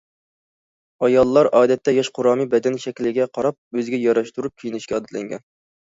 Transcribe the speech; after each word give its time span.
ئاياللار، 1.07 1.49
ئادەتتە، 1.59 1.93
ياش 1.97 2.09
قۇرامى، 2.19 2.49
بەدەن 2.55 2.79
شەكلىگە 2.87 3.27
قاراپ 3.39 3.77
ئۆزىگە 3.81 4.01
ياراشتۇرۇپ 4.09 4.57
كىيىنىشكە 4.65 4.97
ئادەتلەنگەن. 4.99 5.45